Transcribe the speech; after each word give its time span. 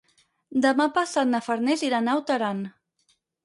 Demà 0.65 0.87
passat 0.95 1.31
na 1.35 1.43
Farners 1.49 1.87
irà 1.91 2.03
a 2.03 2.07
Naut 2.09 2.35
Aran. 2.41 2.67